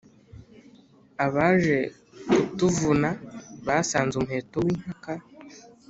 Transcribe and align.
Abaje 1.25 1.77
kutuvuna 2.33 3.09
basanze 3.67 4.13
umuheto 4.17 4.55
w’Inkaka 4.65 5.13